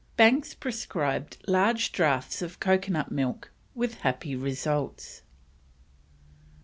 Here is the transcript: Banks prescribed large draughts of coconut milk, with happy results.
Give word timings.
Banks 0.17 0.55
prescribed 0.55 1.37
large 1.47 1.91
draughts 1.91 2.41
of 2.41 2.59
coconut 2.59 3.11
milk, 3.11 3.51
with 3.75 3.99
happy 3.99 4.35
results. 4.35 5.21